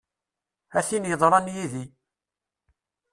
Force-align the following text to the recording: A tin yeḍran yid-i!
A 0.77 0.79
tin 0.87 1.09
yeḍran 1.09 1.51
yid-i! 1.53 1.85